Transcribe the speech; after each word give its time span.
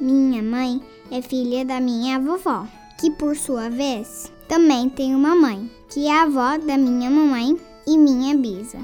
Minha 0.00 0.40
mãe 0.44 0.80
é 1.10 1.20
filha 1.20 1.64
da 1.64 1.80
minha 1.80 2.20
vovó, 2.20 2.68
que 3.00 3.10
por 3.10 3.36
sua 3.36 3.68
vez 3.68 4.32
também 4.46 4.88
tem 4.88 5.12
uma 5.12 5.34
mãe, 5.34 5.68
que 5.88 6.06
é 6.06 6.12
a 6.12 6.22
avó 6.22 6.56
da 6.56 6.78
minha 6.78 7.10
mamãe 7.10 7.58
e 7.84 7.98
minha 7.98 8.36
bisa. 8.36 8.78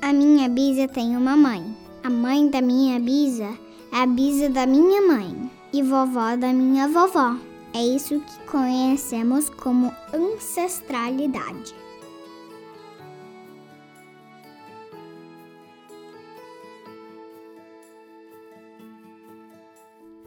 A 0.00 0.12
minha 0.12 0.48
bisa 0.48 0.86
tem 0.86 1.16
uma 1.16 1.36
mãe. 1.36 1.64
A 2.04 2.08
mãe 2.08 2.48
da 2.48 2.62
minha 2.62 3.00
bisa 3.00 3.58
é 3.92 4.02
a 4.02 4.06
bisa 4.06 4.48
da 4.48 4.64
minha 4.64 5.02
mãe 5.02 5.50
e 5.72 5.82
vovó 5.82 6.36
da 6.36 6.52
minha 6.52 6.86
vovó. 6.86 7.36
É 7.74 7.84
isso 7.84 8.20
que 8.20 8.50
conhecemos 8.50 9.50
como 9.50 9.92
ancestralidade. 10.14 11.74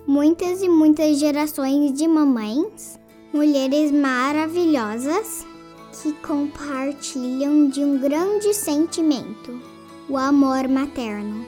Muitas 0.07 0.61
e 0.61 0.69
muitas 0.69 1.17
gerações 1.17 1.91
de 1.91 2.07
mamães, 2.07 2.99
mulheres 3.33 3.91
maravilhosas 3.91 5.43
que 5.91 6.13
compartilham 6.21 7.67
de 7.69 7.79
um 7.79 7.97
grande 7.99 8.53
sentimento, 8.53 9.59
o 10.07 10.15
amor 10.15 10.67
materno. 10.67 11.43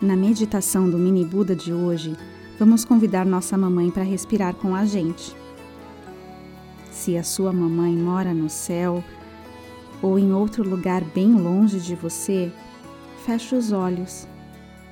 Na 0.00 0.14
meditação 0.14 0.88
do 0.88 0.96
Mini 0.96 1.24
Buda 1.24 1.56
de 1.56 1.72
hoje, 1.72 2.16
vamos 2.60 2.84
convidar 2.84 3.26
nossa 3.26 3.58
mamãe 3.58 3.90
para 3.90 4.04
respirar 4.04 4.54
com 4.54 4.72
a 4.72 4.84
gente. 4.84 5.34
Se 6.92 7.16
a 7.16 7.24
sua 7.24 7.52
mamãe 7.52 7.96
mora 7.96 8.32
no 8.32 8.48
céu 8.48 9.02
ou 10.00 10.16
em 10.16 10.32
outro 10.32 10.62
lugar 10.62 11.02
bem 11.02 11.34
longe 11.34 11.80
de 11.80 11.96
você, 11.96 12.52
feche 13.26 13.56
os 13.56 13.72
olhos 13.72 14.28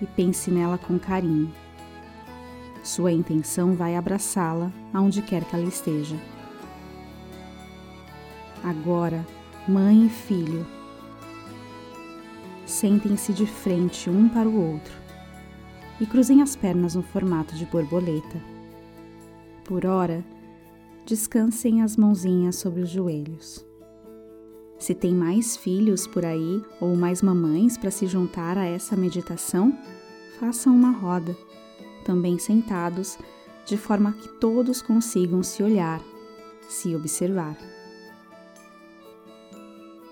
e 0.00 0.06
pense 0.06 0.50
nela 0.50 0.78
com 0.78 0.98
carinho. 0.98 1.52
Sua 2.82 3.12
intenção 3.12 3.74
vai 3.74 3.96
abraçá-la 3.96 4.72
aonde 4.92 5.20
quer 5.22 5.44
que 5.44 5.54
ela 5.54 5.66
esteja. 5.66 6.16
Agora, 8.64 9.24
mãe 9.66 10.06
e 10.06 10.08
filho, 10.08 10.66
sentem-se 12.66 13.32
de 13.32 13.46
frente 13.46 14.08
um 14.08 14.28
para 14.28 14.48
o 14.48 14.72
outro 14.72 14.92
e 16.00 16.06
cruzem 16.06 16.42
as 16.42 16.54
pernas 16.54 16.94
no 16.94 17.02
formato 17.02 17.54
de 17.54 17.66
borboleta. 17.66 18.40
Por 19.64 19.84
hora, 19.84 20.24
descansem 21.04 21.82
as 21.82 21.96
mãozinhas 21.96 22.56
sobre 22.56 22.80
os 22.80 22.88
joelhos. 22.88 23.67
Se 24.78 24.94
tem 24.94 25.12
mais 25.12 25.56
filhos 25.56 26.06
por 26.06 26.24
aí 26.24 26.64
ou 26.80 26.94
mais 26.94 27.20
mamães 27.20 27.76
para 27.76 27.90
se 27.90 28.06
juntar 28.06 28.56
a 28.56 28.64
essa 28.64 28.96
meditação, 28.96 29.76
façam 30.38 30.74
uma 30.74 30.90
roda, 30.90 31.36
também 32.04 32.38
sentados, 32.38 33.18
de 33.66 33.76
forma 33.76 34.12
que 34.12 34.28
todos 34.38 34.80
consigam 34.80 35.42
se 35.42 35.62
olhar, 35.62 36.00
se 36.68 36.94
observar. 36.94 37.58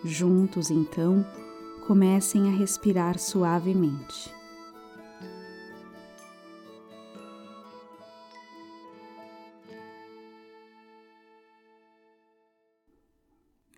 Juntos, 0.05 0.70
então, 0.70 1.25
comecem 1.86 2.48
a 2.48 2.56
respirar 2.56 3.19
suavemente. 3.19 4.34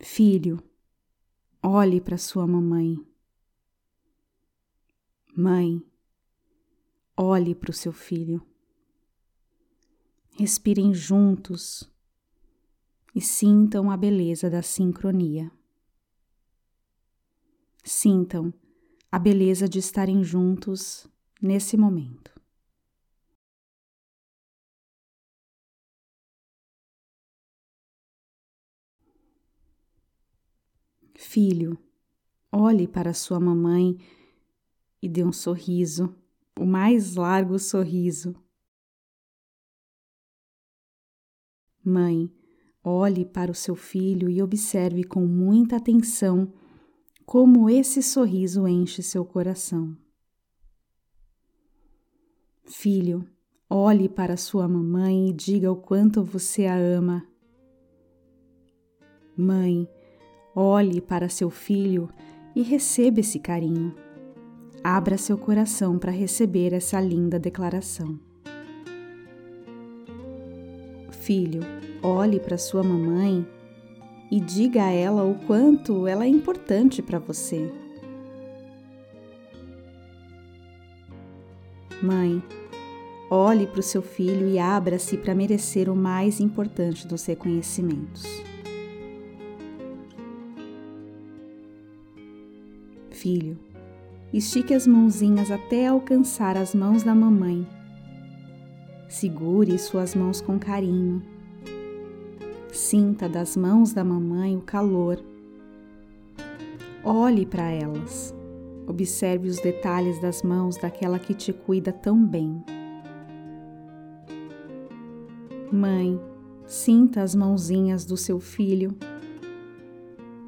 Filho, 0.00 0.60
olhe 1.68 2.00
para 2.00 2.16
sua 2.16 2.46
mamãe. 2.46 2.96
Mãe, 5.36 5.82
olhe 7.16 7.54
para 7.54 7.70
o 7.70 7.74
seu 7.74 7.92
filho. 7.92 8.44
Respirem 10.30 10.94
juntos 10.94 11.90
e 13.14 13.20
sintam 13.20 13.90
a 13.90 13.96
beleza 13.96 14.48
da 14.48 14.62
sincronia. 14.62 15.50
Sintam 17.84 18.52
a 19.10 19.18
beleza 19.18 19.68
de 19.68 19.78
estarem 19.78 20.22
juntos 20.22 21.06
nesse 21.40 21.76
momento. 21.76 22.37
Filho, 31.20 31.76
olhe 32.50 32.86
para 32.86 33.12
sua 33.12 33.40
mamãe 33.40 33.98
e 35.02 35.08
dê 35.08 35.24
um 35.24 35.32
sorriso, 35.32 36.14
o 36.56 36.64
mais 36.64 37.16
largo 37.16 37.58
sorriso. 37.58 38.36
Mãe, 41.84 42.32
olhe 42.84 43.24
para 43.24 43.50
o 43.50 43.54
seu 43.54 43.74
filho 43.74 44.30
e 44.30 44.40
observe 44.40 45.02
com 45.02 45.26
muita 45.26 45.74
atenção 45.74 46.52
como 47.26 47.68
esse 47.68 48.00
sorriso 48.00 48.68
enche 48.68 49.02
seu 49.02 49.24
coração. 49.24 49.98
Filho, 52.64 53.28
olhe 53.68 54.08
para 54.08 54.36
sua 54.36 54.68
mamãe 54.68 55.30
e 55.30 55.32
diga 55.32 55.70
o 55.72 55.76
quanto 55.76 56.22
você 56.22 56.66
a 56.66 56.76
ama. 56.76 57.26
Mãe, 59.36 59.88
Olhe 60.60 61.00
para 61.00 61.28
seu 61.28 61.50
filho 61.50 62.08
e 62.52 62.62
receba 62.62 63.20
esse 63.20 63.38
carinho. 63.38 63.94
Abra 64.82 65.16
seu 65.16 65.38
coração 65.38 65.96
para 65.96 66.10
receber 66.10 66.72
essa 66.72 67.00
linda 67.00 67.38
declaração. 67.38 68.18
Filho, 71.12 71.60
olhe 72.02 72.40
para 72.40 72.58
sua 72.58 72.82
mamãe 72.82 73.46
e 74.32 74.40
diga 74.40 74.82
a 74.82 74.90
ela 74.90 75.22
o 75.22 75.36
quanto 75.46 76.08
ela 76.08 76.24
é 76.24 76.28
importante 76.28 77.00
para 77.02 77.20
você. 77.20 77.72
Mãe, 82.02 82.42
olhe 83.30 83.64
para 83.64 83.78
o 83.78 83.84
seu 83.84 84.02
filho 84.02 84.48
e 84.48 84.58
abra-se 84.58 85.16
para 85.18 85.36
merecer 85.36 85.88
o 85.88 85.94
mais 85.94 86.40
importante 86.40 87.06
dos 87.06 87.24
reconhecimentos. 87.26 88.47
Filho. 93.18 93.58
Estique 94.32 94.74
as 94.74 94.86
mãozinhas 94.86 95.50
até 95.50 95.88
alcançar 95.88 96.56
as 96.56 96.74
mãos 96.74 97.02
da 97.02 97.14
mamãe. 97.14 97.66
Segure 99.08 99.76
suas 99.78 100.14
mãos 100.14 100.40
com 100.40 100.58
carinho. 100.58 101.22
Sinta 102.70 103.28
das 103.28 103.56
mãos 103.56 103.92
da 103.92 104.04
mamãe 104.04 104.56
o 104.56 104.60
calor. 104.60 105.18
Olhe 107.02 107.44
para 107.44 107.70
elas. 107.70 108.34
Observe 108.86 109.48
os 109.48 109.58
detalhes 109.60 110.20
das 110.20 110.42
mãos 110.42 110.76
daquela 110.76 111.18
que 111.18 111.34
te 111.34 111.52
cuida 111.52 111.92
tão 111.92 112.24
bem. 112.24 112.62
Mãe, 115.72 116.20
sinta 116.66 117.22
as 117.22 117.34
mãozinhas 117.34 118.04
do 118.04 118.16
seu 118.16 118.38
filho. 118.38 118.94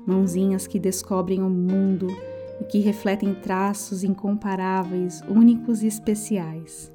Mãozinhas 0.06 0.66
que 0.66 0.78
descobrem 0.78 1.42
o 1.42 1.50
mundo 1.50 2.08
que 2.70 2.78
refletem 2.78 3.34
traços 3.34 4.04
incomparáveis, 4.04 5.20
únicos 5.22 5.82
e 5.82 5.88
especiais. 5.88 6.92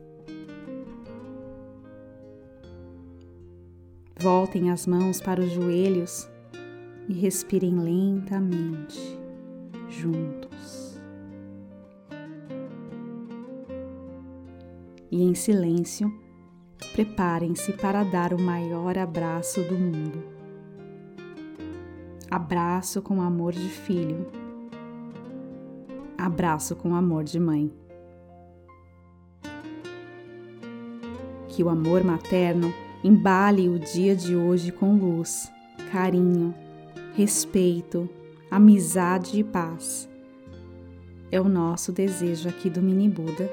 Voltem 4.18 4.72
as 4.72 4.88
mãos 4.88 5.20
para 5.20 5.42
os 5.42 5.52
joelhos 5.52 6.30
e 7.10 7.14
respirem 7.14 7.78
lentamente 7.78 9.20
juntos. 9.90 10.98
E 15.12 15.22
em 15.22 15.36
silêncio, 15.36 16.10
preparem-se 16.94 17.74
para 17.74 18.04
dar 18.06 18.34
o 18.34 18.40
maior 18.40 18.98
abraço 18.98 19.62
do 19.62 19.78
mundo. 19.78 20.24
Abraço 22.32 23.02
com 23.02 23.22
amor 23.22 23.52
de 23.52 23.70
filho 23.70 24.45
Abraço 26.26 26.76
com 26.76 26.96
amor 26.96 27.24
de 27.24 27.40
mãe. 27.40 27.72
Que 31.50 31.64
o 31.64 31.70
amor 31.70 32.04
materno 32.04 32.74
embale 33.04 33.70
o 33.70 33.78
dia 33.78 34.16
de 34.16 34.36
hoje 34.36 34.72
com 34.72 34.98
luz, 34.98 35.52
carinho, 35.92 36.52
respeito, 37.14 38.10
amizade 38.50 39.40
e 39.40 39.44
paz. 39.44 40.10
É 41.32 41.40
o 41.40 41.48
nosso 41.48 41.92
desejo 41.92 42.50
aqui 42.50 42.72
do 42.72 42.82
Mini 42.82 43.08
Buda. 43.08 43.48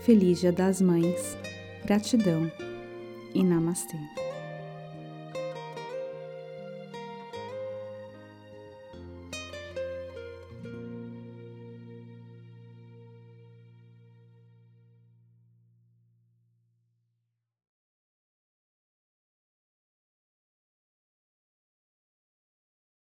Feliz 0.00 0.40
Dia 0.40 0.50
das 0.50 0.80
Mães, 0.80 1.38
gratidão 1.84 2.50
e 3.32 3.44
Namastê. 3.44 4.31